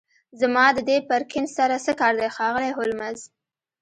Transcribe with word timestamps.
زما 0.39 0.65
د 0.77 0.79
دې 0.89 0.97
پرکینز 1.09 1.49
سره 1.59 1.75
څه 1.85 1.91
کار 1.99 2.13
دی 2.19 2.29
ښاغلی 2.35 2.71
هولمز 2.77 3.19